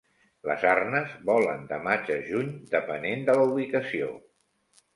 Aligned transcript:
Les 0.51 0.63
arnes 0.69 1.11
volen 1.31 1.67
de 1.73 1.79
maig 1.89 2.11
a 2.17 2.19
juny, 2.31 2.51
depenent 2.73 3.29
de 3.31 3.39
la 3.41 3.47
ubicació. 3.53 4.13